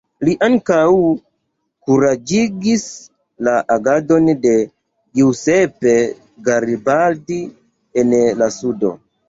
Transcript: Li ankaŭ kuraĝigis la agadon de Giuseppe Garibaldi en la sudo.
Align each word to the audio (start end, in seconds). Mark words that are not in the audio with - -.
Li 0.27 0.31
ankaŭ 0.45 0.85
kuraĝigis 1.89 2.87
la 3.49 3.53
agadon 3.77 4.33
de 4.47 4.55
Giuseppe 5.21 5.95
Garibaldi 6.51 7.41
en 8.05 8.21
la 8.43 8.53
sudo. 8.61 8.97